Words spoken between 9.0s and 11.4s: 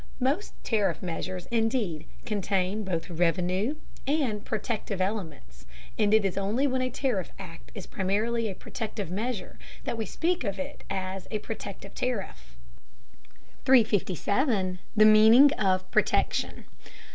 measure that we speak of it as a